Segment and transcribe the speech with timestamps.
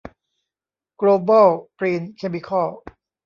[0.97, 1.49] โกลบอล
[1.79, 2.69] กรีนเคมิคอล